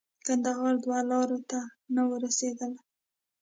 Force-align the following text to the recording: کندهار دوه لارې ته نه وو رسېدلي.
کندهار 0.25 0.73
دوه 0.83 0.99
لارې 1.11 1.39
ته 1.49 1.59
نه 1.95 2.01
وو 2.07 2.15
رسېدلي. 2.25 2.79